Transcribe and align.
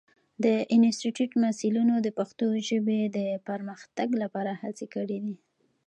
د 0.43 0.45
انسټیټوت 0.75 1.31
محصلینو 1.43 1.95
د 2.01 2.07
پښتو 2.17 2.47
ژبې 2.67 3.01
د 3.17 3.19
پرمختګ 3.47 4.09
لپاره 4.23 4.51
هڅې 4.61 4.85
کړې 4.93 5.19
دي. 5.25 5.35